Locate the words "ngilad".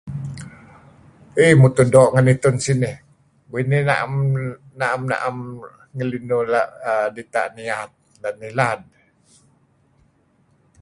8.39-8.79